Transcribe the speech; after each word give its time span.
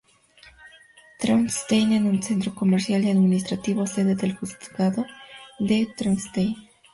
Traunstein 1.19 1.93
es 1.93 2.01
un 2.01 2.23
centro 2.23 2.55
comercial 2.55 3.03
y 3.05 3.11
administrativo, 3.11 3.85
sede 3.85 4.15
del 4.15 4.35
Juzgado 4.35 5.05
de 5.59 5.93
Traunstein. 5.95 6.55